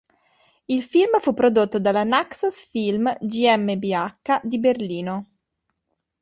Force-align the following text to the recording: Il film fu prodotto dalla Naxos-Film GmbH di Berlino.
Il 0.65 0.81
film 0.81 1.19
fu 1.19 1.35
prodotto 1.35 1.77
dalla 1.77 2.03
Naxos-Film 2.03 3.17
GmbH 3.21 4.41
di 4.41 4.57
Berlino. 4.57 5.27